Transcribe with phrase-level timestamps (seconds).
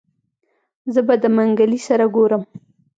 [0.93, 2.43] زه به د منګلي سره ګورم.